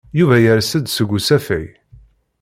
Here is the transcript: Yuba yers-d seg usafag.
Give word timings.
Yuba 0.19 0.37
yers-d 0.43 0.85
seg 0.89 1.09
usafag. 1.17 1.67